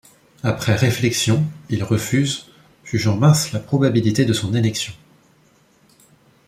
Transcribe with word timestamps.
Après 0.41 0.73
réflexion, 0.75 1.45
il 1.69 1.83
refuse, 1.83 2.47
jugeant 2.83 3.17
mince 3.17 3.51
la 3.51 3.59
probabilité 3.59 4.25
de 4.25 4.33
son 4.33 4.55
élection. 4.55 4.93